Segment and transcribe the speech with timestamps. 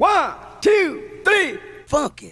[0.00, 2.22] One, two, three, funk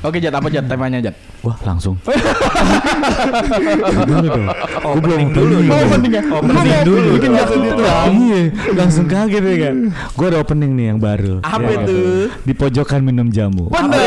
[0.00, 1.12] Oke Jat, apa Jat temanya Jat?
[1.40, 1.92] Wah langsung.
[4.80, 5.56] Opening dulu.
[5.68, 6.22] Oh, opening ya.
[6.24, 7.08] Opening dulu.
[7.20, 7.82] Bikin langsung gitu.
[8.08, 8.40] Iya,
[8.72, 9.74] langsung kaget ya kan.
[10.16, 11.40] Gue ada opening nih yang baru.
[11.40, 11.84] Apa Ya kan?
[11.84, 11.98] itu?
[12.44, 13.68] Di pojokan minum jamu.
[13.68, 14.00] Bener.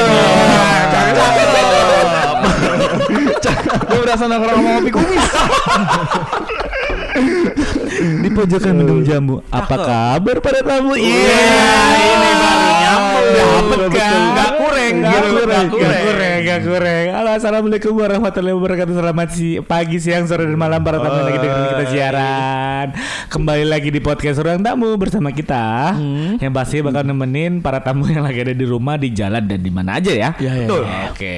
[3.83, 5.23] Gue berasa nongkrong sama kopi kumis.
[7.94, 9.35] Di pojokan minum jamu.
[9.47, 10.97] Apa kabar para tamu?
[10.97, 11.38] Iya,
[11.94, 12.72] ini baru.
[13.33, 14.19] Dapet kan?
[14.37, 14.93] Gak kurang.
[15.01, 17.05] Gak gitu, kurang, Gak gak kurang, gak kurang.
[17.17, 18.93] Halo, assalamualaikum warahmatullahi wabarakatuh.
[18.93, 22.88] Selamat si pagi, siang, sore, dan malam para tamu lagi dengerin kita siaran.
[23.33, 25.97] Kembali lagi di podcast Ruang Tamu bersama kita,
[26.38, 29.71] yang pasti bakal nemenin para tamu yang lagi ada di rumah, di jalan dan di
[29.73, 30.29] mana aja ya.
[30.38, 30.83] Iya, iya, Betul.
[30.85, 31.02] iya.
[31.09, 31.38] Oke.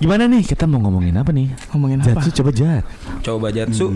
[0.00, 0.42] Gimana nih?
[0.44, 1.52] Kita mau ngomongin apa nih?
[1.72, 2.20] Ngomongin apa?
[2.24, 2.84] Jatsu coba Jat.
[3.20, 3.92] Coba Jatsu.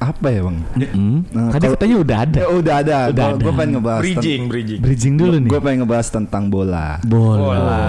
[0.00, 0.58] Apa ya bang?
[0.90, 1.18] Hmm.
[1.28, 2.38] Nah, Tadi kalau- katanya udah ada.
[2.40, 2.96] Ya, udah ada.
[3.12, 3.42] Udah ada.
[3.44, 4.00] Gue pengen ngebahas.
[4.00, 4.80] Bridging, bridging.
[4.80, 5.50] Bridging dulu nih.
[5.52, 6.96] Gue pengen ngebahas tentang bola.
[7.04, 7.36] Bola.
[7.36, 7.80] Bola.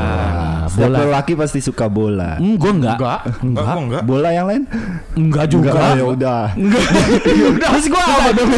[0.67, 0.99] Setiap Bola.
[1.07, 2.35] lelaki pasti suka bola.
[2.35, 2.97] Hmm, gue enggak.
[2.99, 3.19] Enggak.
[3.39, 3.63] Enggak.
[3.63, 3.77] Enggak.
[3.79, 4.03] enggak.
[4.03, 4.63] Bola yang lain?
[5.15, 5.69] Enggak juga.
[5.71, 6.41] Enggak, ya udah.
[7.51, 8.49] Udah Terus gue apa dong?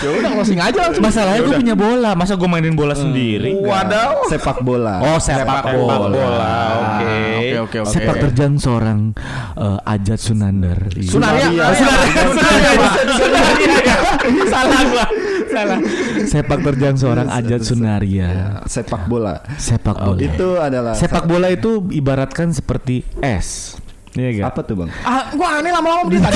[0.00, 1.02] Ya udah closing aja langsung.
[1.04, 2.10] Masalahnya gue punya bola.
[2.14, 3.52] Masa gue mainin bola sendiri?
[3.60, 4.30] Wadaw.
[4.30, 5.02] Sepak bola.
[5.02, 6.54] Oh sepak, bola.
[6.78, 7.10] Oke.
[7.10, 7.90] Oke, oke, oke.
[7.90, 9.12] Sepak terjang seorang
[9.56, 10.78] eh, Ajat Sunander.
[11.02, 11.50] Sunaria.
[11.80, 12.92] Oh.
[14.46, 15.04] Salah gua.
[15.46, 15.78] Salah.
[16.22, 18.62] Sepak terjang seorang Ajat Sunaria.
[18.66, 19.42] Sepak bola.
[19.56, 20.20] Sepak bola.
[20.20, 23.76] Itu adalah Sepak bola itu ibaratkan seperti es.
[24.10, 24.46] Iya gak?
[24.50, 24.90] apa tuh bang?
[25.00, 26.34] Ah, gua aneh lama-lama dia tadi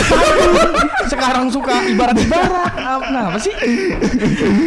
[1.11, 2.70] Sekarang suka ibarat-ibarat.
[2.79, 3.51] Ah, Kenapa sih?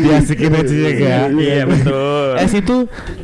[0.03, 1.25] Diasikin aja ya gak?
[1.33, 2.27] Iya, betul.
[2.35, 2.75] Es itu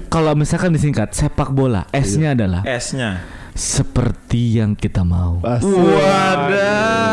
[0.07, 3.27] kalau misalkan disingkat sepak bola, S-nya adalah S-nya.
[3.53, 5.43] seperti yang kita mau.
[5.43, 5.59] Pas.
[5.59, 7.12] Wadah.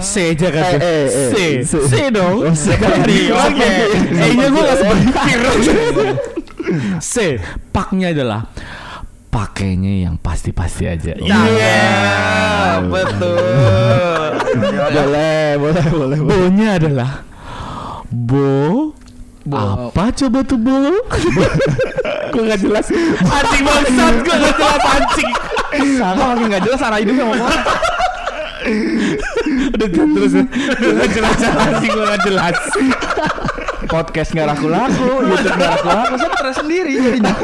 [0.00, 0.74] C aja kan?
[0.76, 1.28] Eh, eh, eh.
[1.30, 1.34] C.
[1.64, 1.72] C.
[1.88, 2.44] C dong.
[2.44, 2.72] Oh, C.
[2.74, 3.72] Oke.
[4.10, 5.40] E-nya gue gak sepikir.
[7.02, 7.14] C.
[7.70, 8.48] Paknya adalah
[9.30, 11.12] pakainya yang pasti-pasti aja.
[11.14, 14.30] Iya, betul.
[14.90, 16.18] Boleh, boleh, boleh.
[16.18, 17.10] Bo-nya adalah
[18.10, 18.92] Bo
[19.50, 20.76] apa coba tuh Bo?
[22.32, 22.86] gue gak jelas
[23.24, 25.32] Anjing bangsat gue gak jelas anjing
[25.96, 27.50] Sama lagi nggak jelas arah hidupnya ngomong.
[29.80, 32.56] Udah terus gak jelas anjing gue gak jelas.
[33.90, 37.34] Podcast nggak laku-laku, YouTube nggak laku-laku, saya stres sendiri jadinya.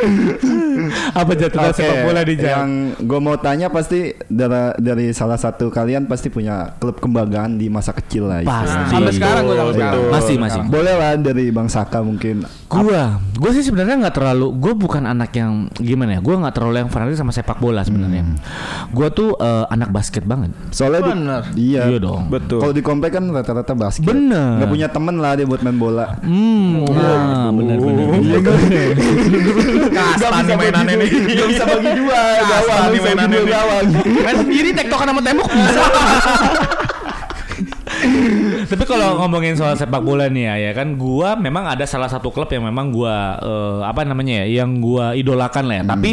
[1.20, 2.70] Apa jatuh Oke, sepak bola di jalan Yang
[3.04, 7.94] gue mau tanya pasti dari, dari salah satu kalian pasti punya klub kebanggaan di masa
[7.94, 8.42] kecil lah.
[8.42, 8.70] Pasti.
[8.70, 8.90] istilahnya.
[8.90, 10.00] Sampai sekarang gue sampai sekarang.
[10.10, 10.60] Masih, masih.
[10.66, 12.46] Boleh lah dari Bang Saka mungkin.
[12.70, 16.86] Gua, gua sih sebenarnya nggak terlalu, gua bukan anak yang gimana ya, gua nggak terlalu
[16.86, 18.22] yang fanatik sama sepak bola sebenarnya.
[18.94, 20.54] Gua tuh eh, anak basket banget.
[20.70, 21.42] Soalnya di- Bener.
[21.58, 21.82] iya.
[21.90, 22.30] Iya dong.
[22.30, 22.62] Betul.
[22.62, 24.06] Kalau di komplek kan rata-rata basket.
[24.06, 24.62] Bener.
[24.62, 26.14] Gak punya temen lah dia buat main bola.
[26.22, 28.06] Hmm, nah, benar benar.
[28.22, 28.38] Iya
[29.90, 31.08] Kastan nih mainannya nih.
[31.34, 32.80] Gak bisa bagi dua gawang.
[32.80, 33.86] Gak bisa bagi dua gawang.
[34.06, 35.82] Main sendiri tektokan sama tembok bisa.
[38.70, 42.30] Tapi kalau ngomongin soal sepak bola nih ya, ya kan gua memang ada salah satu
[42.30, 45.84] klub yang memang gua eh, apa namanya ya, yang gua idolakan lah ya.
[45.90, 46.10] Tapi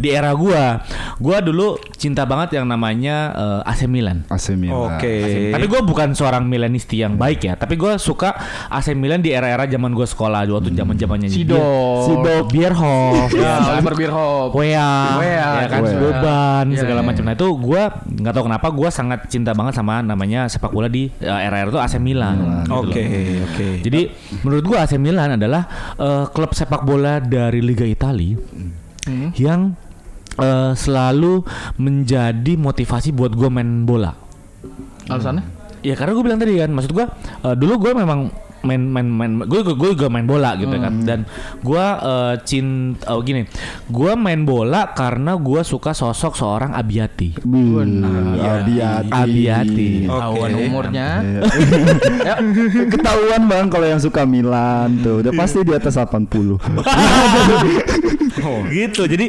[0.00, 0.80] di era gua,
[1.20, 4.24] gua dulu cinta banget yang namanya eh, AC Milan.
[4.32, 4.96] AC Milan.
[4.96, 5.52] Oke.
[5.52, 8.34] Tapi gue bukan seorang Milanisti yang baik ya, tapi gue suka
[8.72, 12.08] AC Milan di era-era zaman gue sekolah waktu zaman zamannya Sidor.
[12.08, 14.50] Sidor, Bierhoff, Ya, Oliver Bierhoff.
[14.56, 15.98] Wea, Wea, ya kan, Wea.
[16.00, 17.08] Boban, Iya, segala iya.
[17.12, 17.22] macam.
[17.26, 17.82] Nah itu gue
[18.22, 21.80] nggak tahu kenapa gue sangat cinta banget sama namanya sepak bola di eh, era-era itu
[21.82, 22.62] AC Milan.
[22.62, 23.02] gitu Oke,
[23.42, 23.68] oke.
[23.82, 24.00] Jadi
[24.40, 25.62] menurut gue AC Milan adalah
[25.94, 28.38] eh, klub sepak bola dari Liga Italia
[29.02, 29.34] Hmm.
[29.34, 29.74] yang
[30.32, 31.42] eh, selalu
[31.76, 34.14] menjadi motivasi buat gue main bola.
[35.06, 35.42] Alasannya?
[35.82, 37.06] Ya karena gue bilang tadi kan, maksud gue
[37.42, 38.30] eh, dulu gue memang
[38.62, 41.20] main main main gue gue juga main bola gitu kan dan
[41.60, 43.46] gue eh, cinta oh gini
[43.86, 48.32] gue main bola karena gue suka sosok seorang Abiati Benar.
[48.32, 48.52] Iya.
[48.62, 49.10] Abiati.
[49.12, 49.90] Abiati.
[50.06, 50.58] Ketahuan Iya.
[50.66, 51.08] umurnya.
[52.22, 52.34] Ya.
[52.86, 56.30] Ketahuan bang kalau yang suka Milan tuh udah pasti di atas 80
[58.42, 59.28] Oh, gitu jadi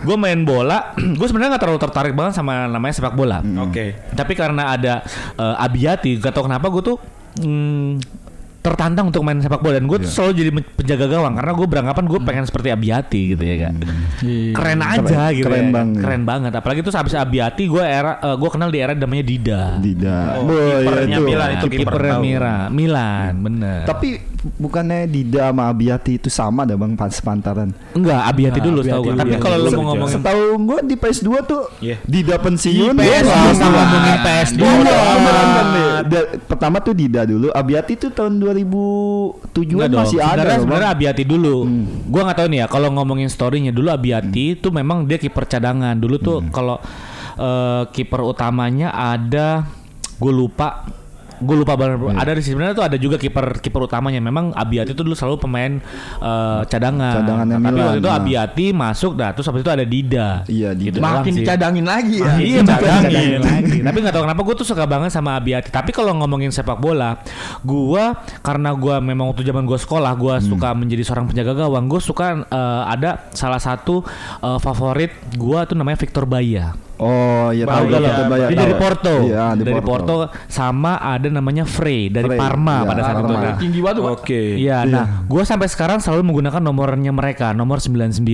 [0.00, 3.96] gue main bola gue sebenarnya nggak terlalu tertarik banget sama namanya sepak bola Oke.
[4.14, 4.94] tapi karena ada
[5.36, 6.96] eh, Abiati gak tau kenapa gue tuh
[7.40, 7.90] mm,
[8.64, 9.76] tertantang untuk main sepak bola.
[9.76, 11.36] Dan gue tuh selalu jadi penjaga gawang.
[11.36, 13.74] Karena gue beranggapan gue pengen seperti Abiati gitu ya kan
[14.54, 15.72] keren aja Keren- gitu keren ya.
[15.72, 16.00] banget.
[16.00, 16.52] keren banget.
[16.56, 19.62] Apalagi tuh habis Abiati gue era gue kenal di era namanya Dida.
[19.76, 20.26] Tidak.
[20.40, 21.26] Oh, Boy, kipernya itu.
[21.28, 22.16] Milan itu kiper kipernya.
[22.18, 23.84] Mira Milan bener.
[23.84, 24.08] Tapi
[24.54, 27.72] bukannya Dida sama Abiati itu sama dah Bang pas pantaran.
[27.90, 30.94] Enggak, Abiati Nah, dulu tahu dulu, Tapi kalau lu Se- mau ngomongin Setahu gua di
[30.94, 31.96] PS2 tuh Iya.
[32.02, 32.92] Dida pensiun.
[32.92, 39.74] Di PS2 Wah, sama ngomongin PS2 Iya, pertama tuh Dida dulu, Abiati tuh tahun 2007
[39.74, 40.00] Enggak dong.
[40.02, 40.88] masih ada Sebenarnya.
[40.90, 41.56] Abiati dulu.
[42.04, 45.96] Gua nggak tahu nih ya kalau ngomongin storynya dulu Abiati itu memang dia kiper cadangan.
[45.96, 46.76] Dulu tuh kalau
[47.34, 49.66] eh, kiper utamanya ada
[50.14, 50.86] gue lupa
[51.44, 54.96] gue lupa banget ada di sini sebenarnya tuh ada juga kiper kiper utamanya memang Abiati
[54.96, 55.72] itu dulu selalu pemain
[56.18, 58.18] eh, cadangan Cadangannya tapi Milan, waktu itu nah.
[58.18, 60.94] Abiati masuk dah terus habis itu ada Dida Iya, Dida.
[60.94, 61.40] Gitu Makin sih.
[61.42, 62.32] dicadangin lagi ya.
[62.38, 63.78] Iya cadangin lagi.
[63.82, 65.68] Tapi nggak tahu kenapa gue tuh suka banget sama Abiati.
[65.68, 67.18] Tapi kalau ngomongin sepak bola,
[67.66, 68.04] gue
[68.40, 71.90] karena gue memang waktu zaman gue sekolah, gue suka menjadi seorang penjaga gawang.
[71.90, 74.06] Gue suka eh, ada salah satu
[74.40, 76.72] eh, favorit gue tuh namanya Victor Baya.
[77.04, 78.30] Oh, iya tahu Tahu gua, gak Victor lo?
[78.32, 78.62] Baya, Dia tahu.
[78.64, 79.14] dari Porto.
[79.28, 80.16] Iya, di dari Porto.
[80.48, 83.36] sama ada namanya Frey dari Frey, Parma iya, pada saat Parma.
[83.36, 83.50] itu.
[83.60, 84.00] Tinggi banget.
[84.00, 84.42] Oke.
[84.56, 88.24] Iya, nah, gue sampai sekarang selalu menggunakan nomornya mereka, nomor 99.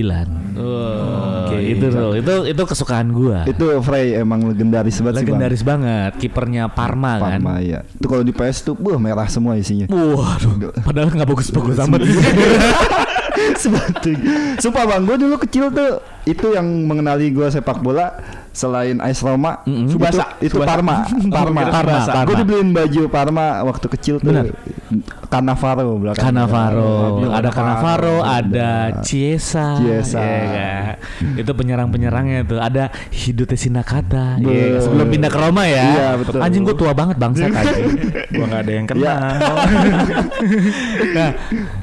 [0.55, 3.37] Oke, itu tuh, itu itu kesukaan gue.
[3.51, 5.35] Itu Frey emang legendaris banget sih, Bang.
[5.35, 7.43] Legendaris banget, kipernya Parma, kan.
[7.43, 7.83] Parma ya.
[7.83, 9.91] Itu kalau di PS tuh, buh merah semua isinya.
[9.91, 11.99] Waduh, padahal nggak bagus-bagus amat.
[13.63, 14.11] Sebatu.
[14.57, 18.13] Sumpah bang, gue dulu kecil tuh itu yang mengenali gue sepak bola
[18.51, 19.87] selain AS Roma, Mm-mm.
[19.87, 20.25] itu, Subasa.
[20.37, 20.69] itu Subasa.
[20.75, 20.95] Parma,
[21.35, 22.27] Parma, Parma, Parma.
[22.27, 24.27] Gue dibeliin baju Parma waktu kecil tuh.
[24.29, 24.53] Bener.
[25.31, 26.19] Cannavaro belakang.
[26.29, 28.69] Cannavaro, Iya, ada Cannavaro, ada
[29.01, 30.19] Chiesa, Chiesa.
[30.19, 31.39] iya kan?
[31.39, 34.83] itu penyerang-penyerangnya tuh, ada Hidute Sinakata, iya kan?
[34.83, 35.83] sebelum pindah ke Roma ya.
[35.87, 36.39] Iya, betul.
[36.43, 37.87] Anjing gua tua banget bangsat anjing.
[38.35, 38.99] Gua nggak ada yang kenal.
[38.99, 39.15] Iya.
[41.15, 41.29] nah,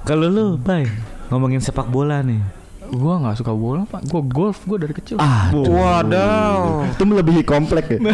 [0.05, 0.85] kalau lu, Bay,
[1.29, 2.41] ngomongin sepak bola nih.
[2.89, 4.09] Gua nggak suka bola, Pak.
[4.09, 5.21] Gua golf gua dari kecil.
[5.21, 6.89] Ah, Wadaw.
[6.89, 8.01] Itu melebihi komplek ya.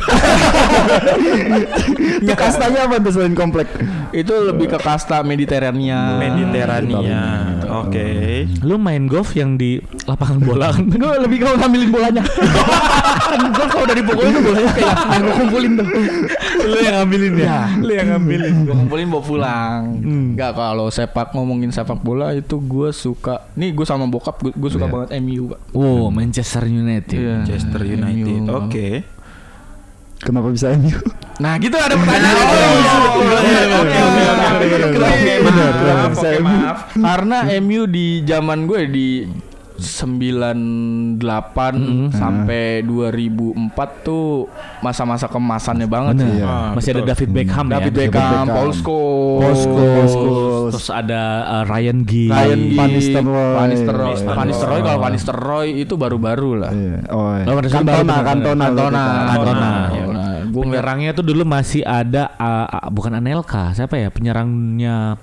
[2.26, 3.70] itu kastanya apa tuh selain komplek?
[4.10, 6.18] Itu lebih ke kasta Mediterania.
[6.18, 7.22] Mediterania.
[7.82, 8.06] Oke.
[8.62, 10.86] lu main golf yang di lapangan bola kan?
[10.86, 12.22] Gue lebih kalau ngambilin bolanya.
[13.56, 15.86] gue kalau dari pukul itu bolanya kayak yang gue kumpulin tuh.
[16.64, 17.58] lu yang ngambilin ya?
[17.78, 18.54] Lu yang ngambilin.
[18.62, 19.80] Gue kumpulin bawa pulang.
[19.98, 23.50] Enggak kalau sepak ngomongin sepak bola itu gue suka.
[23.56, 25.60] Nih gue sama bokap gue suka banget MU, Pak.
[25.72, 27.18] Oh, Manchester United.
[27.18, 27.34] Iya.
[27.42, 28.40] Manchester United.
[28.50, 28.88] Oke.
[30.20, 30.94] Kenapa bisa MU?
[31.34, 32.36] Nah gitu ada pertanyaan.
[32.36, 32.94] Oh, iya.
[33.74, 35.02] Oke, oke, oke, oke, oke.
[35.04, 35.70] Oke, Bener,
[36.40, 36.78] maaf.
[36.94, 39.08] Karena MU di zaman gue di
[39.74, 41.18] 98
[42.14, 44.46] sampai 2004 tuh
[44.78, 46.30] masa-masa kemasannya banget Bener.
[46.30, 46.38] sih.
[46.38, 46.46] Iya.
[46.46, 47.10] Ah, Masih ada betul.
[47.10, 47.72] David Beckham ya.
[47.74, 48.46] David David Beckham, Beckham.
[48.54, 50.72] Paul Scholes, Paul Scholes.
[50.78, 52.30] Terus ada uh, Ryan Giggs.
[52.32, 53.54] Ryan Giggs, Van Nistelrooy.
[53.54, 56.70] Van Nistelrooy, Van Van Nistelrooy kalau Van Nistelrooy itu baru-baru lah.
[56.70, 56.98] Iya.
[57.10, 57.44] Oh, iya.
[57.44, 59.70] Oh, Van Nistelrooy Cantona, baru- Cantona, Cantona, Cantona.
[59.90, 60.13] Cantona.
[60.54, 65.16] Ngeliat Penyerangnya tuh dulu masih ada uh, uh, bukan Anelka, siapa ya penyerangnya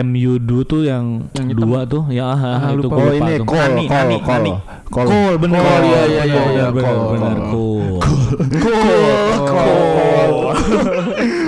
[0.00, 1.60] MU dulu tuh yang, Yang hitam.
[1.66, 2.88] dua tuh ya ah, ah, Ah, itu lupa.
[2.88, 3.44] gua Oh lupa ini tuh.
[3.44, 4.52] Cole, Nani, Cole, Nani, Cole.
[4.88, 5.08] Cole.
[5.08, 5.58] Cole bener.
[5.58, 7.10] Cole, iya, iya, iya, bener, iya, bener, Cole.
[7.10, 7.98] bener, Cole.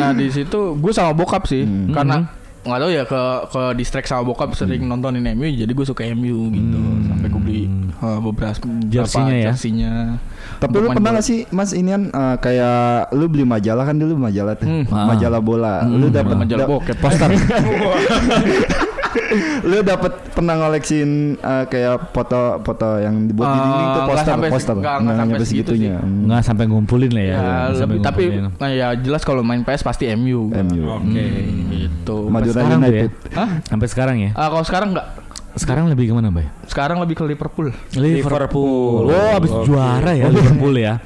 [0.00, 1.92] Nah di situ gue sama bokap sih, Hmm.
[1.92, 2.16] karena
[2.60, 6.50] nggak tahu ya ke ke distract sama bokap sering nontonin MU, jadi gue suka MU
[6.50, 6.78] gitu.
[7.06, 7.62] Sampai gue beli
[7.98, 8.86] uh, beberapa Hmm.
[8.86, 9.50] Jersinya ya?
[9.52, 9.92] jersinya.
[10.60, 12.76] Tapi lu pernah gak sih Mas Inian eh, kayak
[13.10, 14.68] lu beli majalah kan dulu majalah tuh.
[14.68, 14.84] Hmm.
[14.86, 15.82] Majalah bola.
[15.82, 17.32] Lu dapat majalah bokep poster.
[19.62, 24.32] lu dapat pernah ngoleksin eh, kayak foto-foto yang dibuat di Eh, dinding tuh nggak poster
[24.32, 24.74] sampai- poster.
[24.76, 25.96] nggak- nggak sampai segitu segitunya.
[25.98, 26.22] Hmm.
[26.26, 27.34] Nggak sampai ngumpulin lah ya.
[27.34, 27.40] ya,
[27.74, 30.50] sampai lebih, tapi nah, ya jelas kalau main PS pasti MU.
[30.52, 30.82] MU.
[30.92, 31.24] Oke.
[31.72, 32.16] Gitu.
[32.28, 33.02] Madura sekarang tuh ya.
[33.02, 33.10] United.
[33.32, 33.48] Hah?
[33.64, 34.30] Sampai sekarang ya.
[34.34, 35.06] Ah, kalau sekarang nggak.
[35.60, 36.48] Sekarang lebih ke mana, Bay?
[36.64, 37.68] Sekarang lebih ke Liverpool.
[37.92, 39.12] Liverpool.
[39.12, 39.68] Oh, abis Oke.
[39.68, 40.96] juara ya Liverpool ya.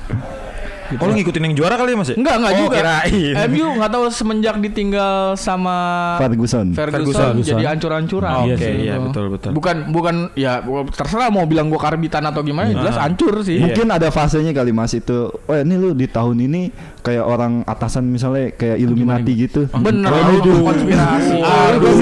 [0.95, 2.13] Oh, lu ngikutin yang juara kali ya, Mas?
[2.13, 2.15] ya?
[2.15, 2.77] Enggak, enggak Oh, juga.
[2.77, 3.35] kirain.
[3.49, 5.77] MU nggak tahu semenjak ditinggal sama
[6.21, 6.71] Ferguson.
[6.71, 7.01] Ferguson,
[7.41, 7.57] Ferguson.
[7.57, 8.31] jadi ancur-ancuran.
[8.37, 8.75] Oke, Iya sih.
[8.85, 9.51] iya betul betul.
[9.57, 10.61] Bukan bukan ya
[10.93, 13.59] terserah mau bilang gua karbitan atau gimana jelas hancur sih.
[13.59, 15.33] Mungkin ada fasenya kali Mas itu.
[15.33, 16.69] Oh, ini lu di tahun ini
[17.01, 19.67] kayak orang atasan misalnya kayak Illuminati gitu.
[19.73, 20.57] Bener, Oh, aduh, aduh.
[20.69, 21.37] konspirasi.
[21.41, 21.93] Aduh.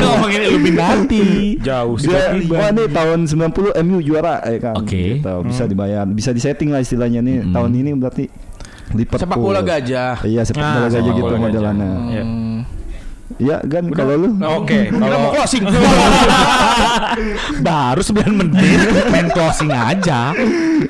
[0.00, 1.24] ngomongin Illuminati.
[1.58, 2.08] Jauh sih.
[2.08, 4.74] Dia, wah nih tahun 90 MU juara eh kan.
[4.74, 5.18] Oke.
[5.18, 7.48] Gitu, bisa dibayar, bisa disetting lah istilahnya nih.
[7.48, 8.24] Tahun ini berarti
[8.90, 9.20] Liverpool.
[9.20, 10.22] Sepak bola gajah.
[10.22, 11.40] Iya, sepak Ah, bola gajah sepak gitu gajah.
[11.40, 11.90] modelannya.
[12.08, 12.24] Iya.
[12.24, 12.60] Hmm.
[13.38, 15.62] Iya kan kalau lu Oke, mau kalau closing.
[17.60, 20.32] Baru 9 menit main closing aja.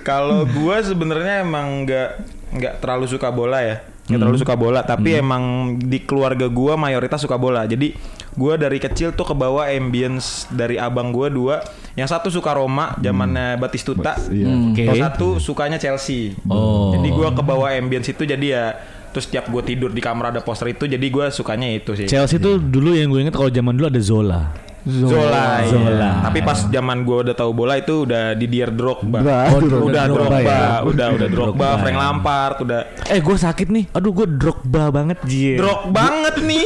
[0.00, 2.08] kalau gua sebenarnya emang nggak
[2.54, 3.76] nggak terlalu suka bola ya.
[4.08, 5.42] Nggak terlalu suka bola, tapi emang
[5.76, 7.68] di keluarga gua mayoritas suka bola.
[7.68, 7.92] Jadi
[8.38, 11.57] gua dari kecil tuh kebawa ambience dari abang gua dua.
[11.99, 14.14] Yang satu suka Roma zamannya Batistuta.
[14.30, 14.47] Iya.
[14.71, 14.87] Oke.
[14.87, 16.38] Yang satu sukanya Chelsea.
[16.47, 16.95] Oh.
[16.95, 18.64] Jadi gua kebawa ambience itu jadi ya
[19.09, 22.04] Terus tiap gue tidur di kamar ada poster itu, jadi gue sukanya itu sih.
[22.04, 24.67] Chelsea tuh dulu yang gue inget kalau zaman dulu ada Zola.
[24.87, 25.66] Zola.
[25.66, 26.11] Zola.
[26.30, 29.18] Tapi pas zaman gue udah tahu bola itu udah Didier Drogba.
[29.20, 29.50] Drogba.
[29.50, 30.68] Oh, Drogba udah Drogba, ya.
[30.85, 32.02] udah udah Drogba, Drogba, Frank ya.
[32.02, 32.80] Lampard, udah
[33.11, 33.85] Eh gue sakit nih.
[33.92, 35.58] Aduh gue Drogba banget Jir.
[35.58, 36.64] drog banget nih.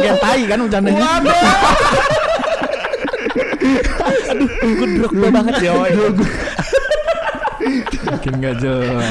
[0.00, 1.08] Kayak tai kan bercandanya.
[4.64, 5.72] gue Drogba banget ya.
[8.00, 9.06] Makin gak jelas.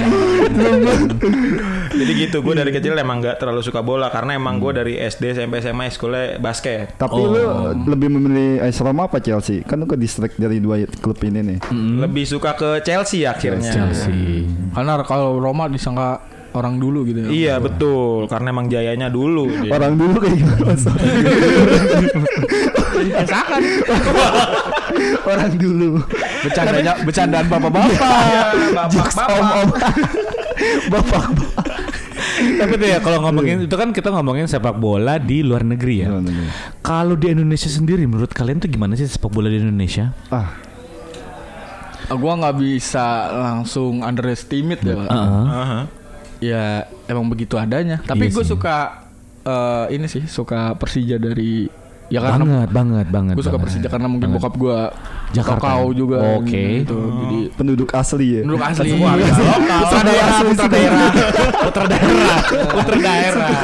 [1.99, 5.35] Jadi gitu, gue dari kecil emang nggak terlalu suka bola karena emang gue dari SD
[5.35, 6.95] sampai SMA sekolahnya basket.
[6.95, 7.43] Tapi lu
[7.83, 9.67] lebih memilih AS Roma apa Chelsea?
[9.67, 11.57] Kan lu ke distrik dari dua klub ini nih.
[11.75, 13.67] Lebih suka ke Chelsea akhirnya.
[13.67, 14.47] Chelsea.
[14.71, 17.29] Karena kalau Roma disangka orang dulu gitu ya.
[17.29, 19.49] Iya betul, karena emang jayanya dulu.
[19.49, 19.71] dia.
[19.77, 20.73] Orang dulu kayak gimana?
[23.23, 23.61] Kesakan.
[25.29, 26.03] Orang dulu.
[26.43, 27.95] Bercandanya bercandaan bapak-bapak.
[28.91, 29.69] Jokes Om-om.
[32.59, 36.07] Tapi tuh ya kalau ngomongin itu kan kita ngomongin sepak bola di luar negeri ya.
[36.83, 40.11] Kalau di Indonesia sendiri menurut kalian tuh gimana sih sepak bola di Indonesia?
[40.29, 40.59] Ah,
[42.09, 44.97] Gua nggak bisa langsung underestimate ya.
[44.97, 45.45] Heeh.
[45.45, 45.81] Aha.
[46.39, 46.63] Ya
[47.05, 48.01] emang begitu adanya.
[48.01, 49.05] Tapi Iya gue suka
[49.45, 51.69] eh, ini sih suka Persija dari
[52.09, 53.33] ya karena banget, banget, banget.
[53.37, 53.65] gue suka banget.
[53.69, 54.41] Persija karena mungkin Banget.
[54.41, 54.77] bokap gue
[55.29, 55.61] Jakarta.
[55.61, 56.63] kau juga Oke.
[56.81, 56.97] gitu.
[56.97, 58.41] Jadi penduduk asli ya.
[58.41, 58.89] Penduduk asli.
[58.89, 59.79] Keluarga lokal.
[59.79, 61.09] Putra daerah, putra daerah.
[61.61, 62.39] Putra daerah,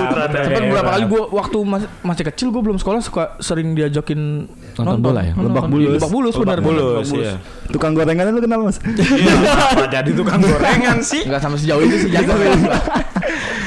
[0.05, 0.45] putra daerah.
[0.45, 4.45] Tapi beberapa kali gue waktu masih, masih kecil gue belum sekolah suka sering diajakin
[4.77, 5.33] Nonton bola ya?
[5.33, 5.63] Lebak.
[5.65, 5.97] Bulus.
[5.97, 7.41] Lebak bulus benar Bulus, iya.
[7.73, 8.77] Tukang gorengan lu kenal Mas?
[8.85, 11.25] Iya, jadi tukang gorengan sih?
[11.25, 12.53] Enggak sampai sejauh itu sih jago ya.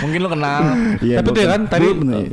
[0.05, 0.63] Mungkin lo kenal.
[1.03, 2.27] Iya, Tapi tuh ya kan tadi eh,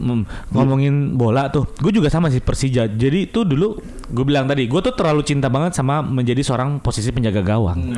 [0.53, 2.89] ngomongin bola tuh, gue juga sama sih Persija.
[2.89, 3.77] Jadi tuh dulu
[4.09, 7.93] gue bilang tadi, gue tuh terlalu cinta banget sama menjadi seorang posisi penjaga gawang.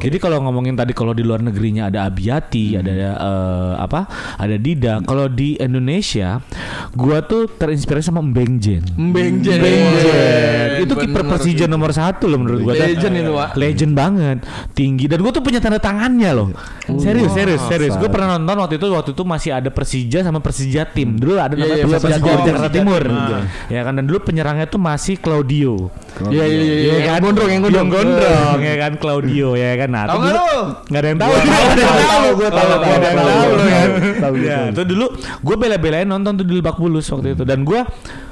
[0.00, 4.08] Jadi kalau ngomongin tadi kalau di luar negerinya ada Abiati, ada eh, apa,
[4.40, 5.04] ada Dida.
[5.04, 6.40] Kalau di Indonesia,
[6.96, 8.84] gue tuh terinspirasi sama Mbeng Jen.
[8.96, 9.60] Mbeng Jen.
[10.88, 12.74] Itu kiper Persija nomor satu loh menurut gue.
[12.78, 13.50] Legend itu, Pak.
[13.60, 14.38] Legend banget,
[14.72, 15.04] tinggi.
[15.04, 16.48] Dan gue tuh punya tanda tangannya loh.
[16.96, 17.94] serius, serius, serius.
[18.00, 21.20] Gue pernah nonton waktu itu waktu itu masih ada Persija sama Persija tim.
[21.20, 23.02] Dulu ada Iya, namanya iya, Persija, Persija Jakarta, Persija Timur.
[23.02, 23.42] Tim.
[23.68, 25.14] Ya kan dan dulu penyerangnya tuh masih
[25.48, 25.72] Claudio.
[26.28, 26.74] Iya iya iya.
[26.78, 27.78] Iya Yang gondrong yang gondrong.
[27.78, 29.88] Yang gondrong ya kan Claudio ya kan.
[29.88, 30.60] Nah, Tahu tuh nggak dulu- lu?
[30.84, 31.30] Nggak ada yang tahu.
[31.30, 33.88] Gua Nggak ada yang tahu, gua tahu, nggak tahu, ada yang tahu, lu kan.
[34.18, 34.68] tahu, Ya, tahu.
[34.68, 35.06] itu dulu
[35.38, 37.80] gue bela-belain nonton tuh di Lebak Bulus waktu itu dan gue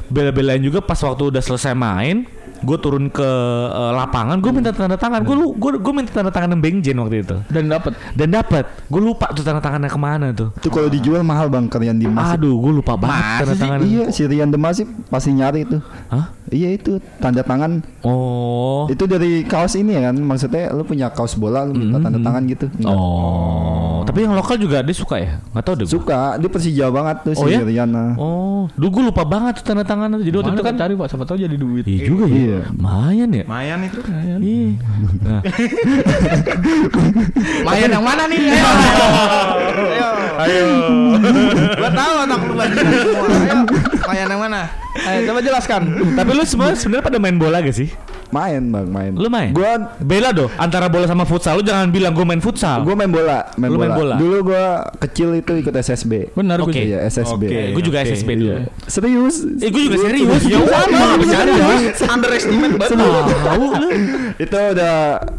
[0.07, 3.29] bela-belain juga pas waktu udah selesai main gue turun ke
[3.69, 6.97] eh, lapangan gue minta tanda tangan gue lu gue gue minta tanda tangan Beng Jen
[6.97, 7.93] waktu itu Dan dapat.
[8.13, 11.67] dan dapat gue lupa tuh tanda tangannya ke mana tuh Itu kalau dijual mahal Bang
[11.67, 12.33] kalian di Mas.
[12.33, 15.79] aduh gue lupa banget Masa tanda tangan Iya, si Rian Demasif pasti nyari itu.
[16.09, 16.33] Hah?
[16.51, 17.83] Iya itu tanda tangan.
[18.07, 20.17] oh Itu dari kaos ini ya kan?
[20.19, 22.67] Maksudnya lu punya kaos bola lu minta tanda tangan gitu.
[22.79, 22.95] Enggak.
[22.95, 25.93] oh tapi yang lokal juga dia suka ya nggak tahu deh gua.
[25.99, 27.61] Suka, dia Persija banget tuh si Oh ya?
[27.67, 27.91] Rian.
[27.91, 28.15] nah.
[28.15, 31.25] oh dulu gue lupa banget tuh tanda tangan jadi waktu itu kan cari Pak, siapa
[31.27, 31.85] tahu jadi duit.
[31.85, 32.35] Iya juga ya.
[32.39, 32.59] Iya.
[32.79, 33.45] Mayan ya.
[33.45, 33.99] Lumayan itu.
[34.41, 34.69] Iya.
[35.27, 35.41] Nah,
[37.67, 38.39] Mayan yang mana nih?
[38.47, 39.09] Ayo.
[39.91, 40.09] Ayo.
[40.47, 40.67] Ayo.
[41.77, 42.77] Gua tahu anak lu banyak
[44.27, 44.63] Mayan yang mana?
[45.07, 45.81] Ayo coba jelaskan.
[46.19, 47.89] tapi lu semua sebenarnya pada main bola gak sih?
[48.35, 49.15] Main Bang, main.
[49.15, 49.55] Lu main?
[49.55, 51.59] Gua Bela dong antara bola sama futsal.
[51.59, 52.83] Lu jangan bilang gue main futsal.
[52.83, 53.87] gua main bola, main, Lu bola.
[53.87, 54.15] main bola?
[54.19, 54.65] Dulu gua
[54.99, 56.35] kecil itu ikut SSB.
[56.35, 56.75] Benar gue.
[56.75, 57.43] Iya, SSB.
[57.47, 57.63] Oke.
[57.79, 58.55] gue juga Oke, SSB dulu.
[58.91, 59.37] Serius?
[59.63, 60.43] Eh gue juga serius.
[60.43, 61.55] Ya Sama bercanda.
[62.19, 62.99] Underestimate banget.
[63.47, 63.89] Tahu lu.
[64.37, 64.95] itu udah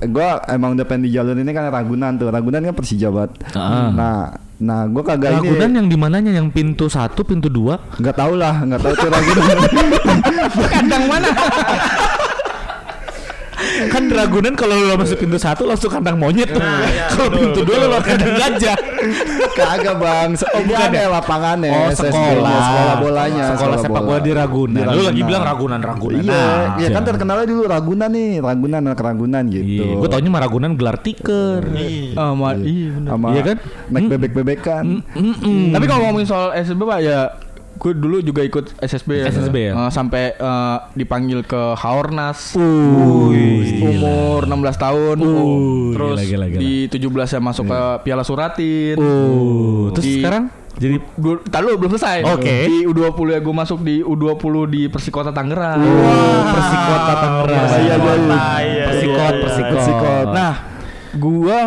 [0.08, 2.32] gua emang udah pengen di jalur ini kan Ragunan tuh.
[2.32, 3.36] Ragunan kan Persija banget.
[3.52, 3.92] Ah.
[3.92, 4.20] Nah,
[4.58, 7.78] nah gua kagak Ragunan ini yang di mananya yang pintu satu, pintu dua.
[8.02, 9.58] nggak tahu lah, nggak tahu tuh Ragunan.
[10.74, 11.30] Kandang mana?
[13.88, 16.60] kan Ragunan kalau lo masuk pintu satu langsung kandang monyet tuh.
[17.12, 18.78] kalau pintu dua lo lewat kandang gajah.
[19.58, 20.30] kagak bang.
[20.34, 21.00] Se- Oh, bukan bukan ya?
[21.00, 21.70] ya lapangannya.
[21.72, 22.58] Oh, sekolah.
[22.58, 23.44] sekolah bolanya.
[23.52, 24.86] Sekolah sepak bola di Ragunan.
[24.88, 26.18] Lu lagi bilang Ragunan, Ragunan.
[26.20, 26.44] Iya,
[26.74, 26.80] aja.
[26.80, 29.84] ya kan terkenalnya dulu Ragunan nih, Ragunan anak Ragunan gitu.
[29.84, 31.62] Iya, gue taunya mah Ragunan gelar tiker.
[32.16, 32.90] Ah, ma- iya.
[32.98, 33.58] Sama Iya kan?
[33.88, 34.86] naik bebek-bebekan.
[35.06, 35.62] Mm-mm.
[35.72, 37.20] Tapi kalau ngomongin soal SSB Pak ya
[37.78, 39.26] gue dulu juga ikut SSB ya.
[39.30, 39.74] SSB ya?
[39.78, 42.58] Eh, sampai eh, dipanggil ke Haornas.
[42.58, 45.18] Umur 16 tahun.
[45.22, 46.60] Uh, terus gila, gila, gila.
[46.60, 48.98] di 17 saya masuk ke Piala Suratin.
[49.94, 52.22] Terus Di- sekarang jadi Gue, belum selesai.
[52.38, 52.70] Oke.
[52.70, 55.82] Di U20 ya gue masuk di U20 di Persikota Tangerang.
[56.54, 57.66] Persikota Tangerang.
[57.66, 58.16] Iya, iya, iya.
[58.62, 59.42] iya, Persikot, iya.
[59.42, 59.74] Persikot.
[59.74, 60.28] Persikot.
[60.34, 60.54] Nah,
[61.18, 61.60] gua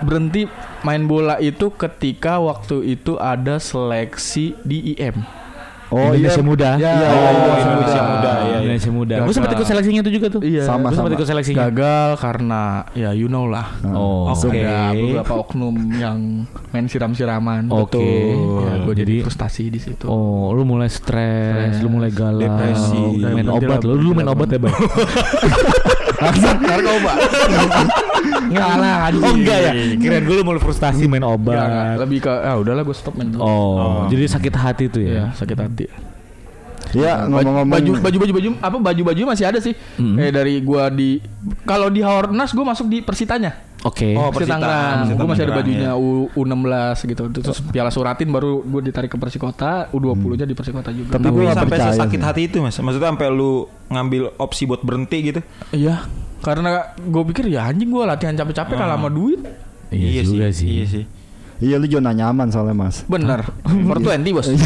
[0.00, 0.48] berhenti
[0.84, 5.24] main bola itu ketika waktu itu ada seleksi di IM.
[5.86, 6.48] Oh Indonesia iya.
[6.50, 6.70] Muda.
[6.74, 8.58] Iya, Oh, iya, iya, Indonesia Muda, iya, iya.
[8.66, 9.14] Indonesia muda.
[9.22, 10.40] Gue sempat ikut seleksinya itu juga tuh.
[10.42, 10.62] Iya.
[10.66, 11.18] Sama, Gue sempat sama.
[11.18, 11.58] ikut seleksinya.
[11.64, 12.62] Gagal karena
[12.92, 13.70] ya you know lah.
[13.86, 14.50] Oh, oke.
[14.50, 16.18] Ada beberapa oknum yang
[16.70, 17.70] main siram-siraman.
[17.70, 18.02] Oke.
[18.02, 20.04] Ya, gue jadi Jadi- frustasi di situ.
[20.04, 23.22] Oh, lu mulai stres, lu mulai galau, Depresi.
[23.22, 24.74] main obat lu, lu main obat ya, Bang?
[26.18, 27.12] narkoba.
[28.46, 29.22] Enggak lah anjing.
[29.24, 31.36] Oh enggak ya, kirain gue lu mulai frustasi main enggak.
[31.36, 31.96] obat.
[32.02, 33.30] Lebih ke ah udahlah gue stop main.
[33.36, 35.24] Oh, jadi sakit hati tuh Iya, ya?
[35.34, 35.86] sakit hati.
[36.94, 39.74] Ya Baju ngomong-ngomong baju baju baju baju apa baju baju masih ada sih.
[39.98, 40.16] Mm.
[40.20, 41.18] Eh dari gua di
[41.66, 43.66] kalau di Haornas gua masuk di Persitanya.
[43.86, 44.18] Oke.
[44.18, 44.54] Oh, Persita Persita.
[44.58, 44.98] Tangerang.
[44.98, 45.92] Persita Gua masih ada bajunya ya.
[45.94, 47.22] U, U16 gitu.
[47.30, 51.14] Terus Piala Suratin baru gua ditarik ke Persikota, U20-nya di Persikota juga.
[51.14, 52.26] Tapi gue gak sampai sesakit sih.
[52.26, 52.74] hati itu mas.
[52.82, 55.40] Maksudnya sampai lu ngambil opsi buat berhenti gitu.
[55.70, 56.02] Iya,
[56.42, 59.38] karena gue pikir ya anjing gue latihan capek-capek kalah sama duit.
[59.94, 60.66] Iya, juga sih.
[60.66, 61.04] Iya sih.
[61.56, 63.40] Iya lu zona nyaman soalnya mas Bener.
[63.64, 64.44] For 20 bos.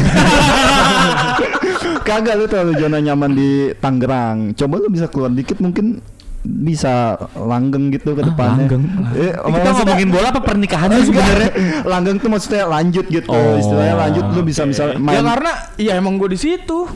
[1.99, 5.99] Kagak lu terlalu zona nyaman di Tangerang Coba lu bisa keluar dikit mungkin
[6.41, 8.65] bisa langgeng gitu ke depannya.
[8.65, 8.83] langgeng?
[9.13, 11.51] Eh, Kita maksudnya- ngomongin bola apa pernikahan sih sebenarnya?
[11.85, 13.29] langgeng tuh maksudnya lanjut gitu.
[13.29, 16.89] Oh, Istilahnya lanjut lu bisa misalnya ya main karena ya emang gue di situ.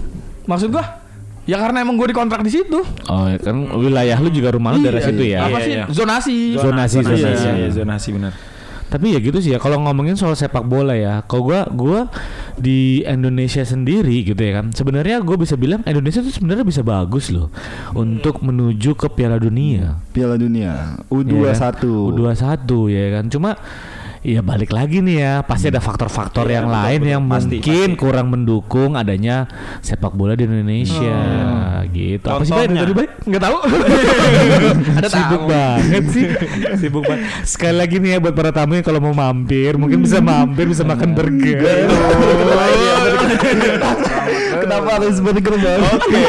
[0.43, 0.81] Maksud gue
[1.45, 2.81] ya karena emang gue dikontrak di situ.
[3.05, 5.39] Oh, ya kan wilayah lu juga rumah lu dari Iya, situ ya.
[5.39, 5.71] Apa Iya, sih?
[5.71, 5.83] iya.
[5.87, 6.37] Zonasi.
[6.57, 7.45] Zonasi, Zonasi, zonasi.
[7.45, 8.33] iya, iya, zonasi benar.
[8.95, 11.99] Tapi ya gitu sih ya kalau ngomongin soal sepak bola ya, kalau gua gua
[12.55, 14.71] di Indonesia sendiri gitu ya kan.
[14.71, 17.51] Sebenarnya gue bisa bilang Indonesia tuh sebenarnya bisa bagus loh
[17.91, 19.99] untuk menuju ke Piala Dunia.
[20.15, 21.51] Piala Dunia Ya U21.
[21.59, 21.83] kan?
[21.83, 23.23] U21 ya kan.
[23.27, 23.49] Cuma
[24.25, 27.11] ya balik lagi nih ya, pasti ada faktor-faktor Iya, yang betul, lain betul.
[27.13, 28.01] yang Pasti, mungkin pasti.
[28.01, 29.45] kurang mendukung adanya
[29.79, 31.17] sepak bola di Indonesia
[31.87, 32.25] gitu.
[32.25, 32.65] Apa sih Bay?
[32.65, 32.81] Contohnya.
[32.81, 33.07] Dari Bay?
[33.23, 33.57] Nggak tahu.
[34.97, 36.23] Ada Sibuk banget sih
[36.81, 40.17] Sibuk banget Sekali lagi nih ya buat para tamu yang kalau mau mampir Mungkin bisa
[40.19, 41.85] mampir Bisa makan burger
[44.65, 45.79] Kenapa harus burger bang?
[45.83, 46.23] Oke.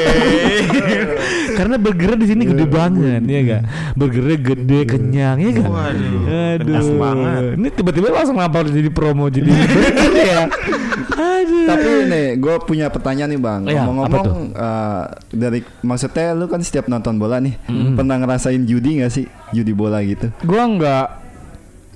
[1.59, 3.63] Karena burgernya di sini gede banget ya gak
[3.97, 7.43] Burgernya gede kenyang ya gak Waduh, Aduh banget.
[7.57, 10.41] Ini tiba-tiba langsung lapor jadi promo Jadi burger ya
[11.17, 13.61] Aduh Tapi nih, gue punya pertanyaan nih bang.
[13.65, 17.97] Iya, apa Ngomong-ngomong eh, dari maksudnya lu kan setiap nonton bola nih, Mm.
[17.97, 19.25] pernah ngerasain judi gak sih?
[19.51, 20.29] Judi bola gitu?
[20.45, 21.26] Gue nggak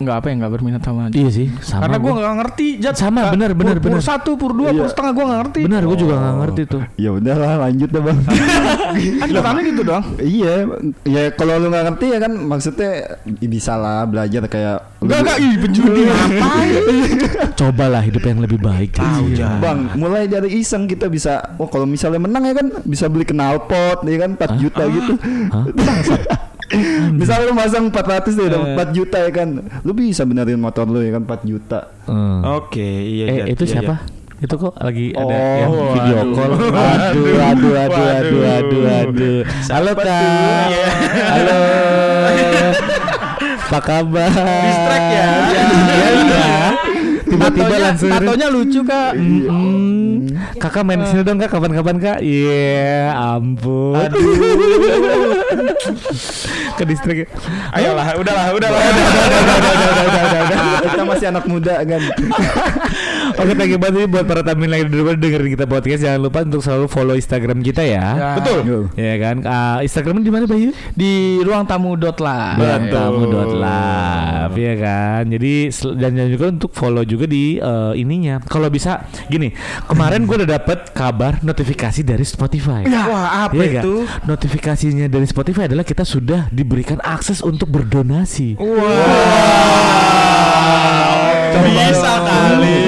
[0.00, 1.02] nggak apa ya nggak berminat sama.
[1.08, 2.18] Iya sih sama Karena gue gua.
[2.18, 2.68] nggak ngerti.
[2.80, 2.94] Jat.
[2.96, 4.00] Sama, Nggak- benar, benar, pur, benar.
[4.00, 4.90] Pur satu, pur dua, pur Iya.
[4.90, 5.60] setengah gue nggak ngerti.
[5.62, 8.18] Benar gue juga gak ngerti tuh Ya udahlah lanjut deh bang.
[9.20, 10.04] Kan pertama gitu doang.
[10.18, 10.54] iya,
[11.04, 12.90] ya kalau lu nggak ngerti ya kan maksudnya
[13.30, 14.78] ya bisa lah belajar kayak.
[15.00, 16.82] Enggak enggak ih penjudi ngapain?
[17.60, 19.58] Cobalah hidup yang lebih baik Iya.
[19.58, 24.02] Bang, mulai dari iseng kita bisa, oh kalau misalnya menang ya kan bisa beli knalpot
[24.02, 25.12] ya kan 4 juta gitu.
[25.50, 25.64] Hah?
[27.18, 29.48] Misalnya lu masang 400 deh dapat 4 juta ya kan.
[29.80, 31.80] Lu bisa benerin motor lu ya kan 4 juta.
[32.04, 32.40] Hmm.
[32.56, 33.94] Oke, iya Eh Jat, itu iya, siapa?
[33.96, 34.18] Jat.
[34.40, 36.32] Itu kok lagi ada Oh, yang video waduh.
[36.32, 36.50] call.
[36.56, 39.38] Aduh, aduh, aduh, aduh, aduh, aduh.
[39.68, 40.08] Halo Siapa kak.
[40.08, 40.32] tuh?
[40.64, 40.86] Iya.
[41.28, 41.58] Halo.
[43.70, 44.30] Apa kabar?
[44.32, 45.26] Distract ya.
[45.52, 45.64] Iya,
[46.16, 46.48] iya.
[47.30, 48.10] Tiba-tiba langsung.
[48.10, 49.12] tatonya lucu kak.
[49.14, 50.26] Mm-mm.
[50.58, 52.18] Kakak main sini dong kak kapan-kapan kak?
[52.20, 54.10] Iya, ampun.
[56.76, 57.30] Ke distrik.
[57.72, 58.80] Ayolah, udahlah, udahlah.
[60.84, 62.02] Kita masih anak muda kan.
[63.40, 66.02] Oke, thank you banget buat para tamu yang lagi di rumah dengerin kita podcast.
[66.02, 68.06] Jangan lupa untuk selalu follow Instagram kita ya.
[68.18, 68.30] Ya.
[68.36, 68.90] Betul.
[68.98, 69.36] Ya kan?
[69.46, 70.70] Ah, Instagramnya di mana Bayu?
[70.92, 72.58] Di ruang tamu dot lah.
[72.90, 75.52] tamu dot live ya kan jadi
[75.96, 79.52] dan jangan juga untuk follow juga di eh, ininya kalau bisa gini
[79.84, 83.84] kemarin gue udah dapet kabar notifikasi dari Spotify Wah, apa Iya nggak?
[83.84, 83.94] itu?
[84.24, 88.54] notifikasinya dari Spotify adalah kita sudah diberikan akses untuk berdonasi
[91.60, 92.80] Bisa kali.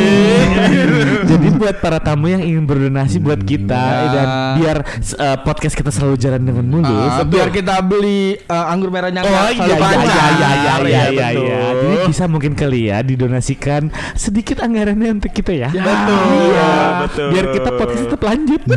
[1.31, 4.09] jadi buat para tamu yang ingin berdonasi buat kita Ya.
[4.11, 8.89] dan biar eh, podcast kita selalu jalan dengan mulus Ah, biar kita beli uh, anggur
[8.89, 10.03] merah nyangka Oh selalu iya iya panjang.
[10.03, 11.59] iya iya iya iya Iya, iya.
[11.63, 11.83] betul.
[11.83, 13.83] Jadi bisa mungkin kali ya didonasikan
[14.15, 15.69] sedikit anggarannya untuk kita ya.
[15.69, 16.25] Betul.
[16.49, 16.71] Iya.
[17.01, 17.29] betul.
[17.31, 18.61] Biar kita podcast tetap lanjut.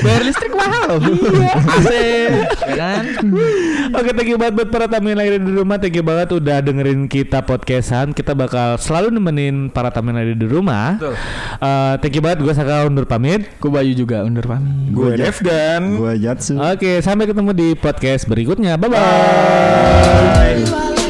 [0.00, 1.00] Bayar listrik mahal.
[1.00, 1.52] Iya.
[1.54, 1.90] AC.
[2.64, 3.02] Ya kan?
[3.92, 5.76] Oke, thank you banget buat para tamu yang lagi di rumah.
[5.76, 8.12] Thank you banget udah dengerin kita podcastan.
[8.12, 10.94] Kita bakal selalu nemenin para tamu yang lagi di rumah.
[10.94, 11.14] Betul.
[11.58, 12.38] Eh, thank you banget.
[12.46, 13.50] Gue Saka undur pamit.
[13.58, 14.94] Ku Bayu juga undur pamit.
[14.94, 15.98] Gue Devdan.
[15.98, 16.54] Gua Jatsu.
[16.54, 18.78] Oke, sampai ketemu di podcast berikutnya.
[18.78, 19.02] Bye bye.
[19.02, 20.62] Bye.
[20.70, 21.03] Bye.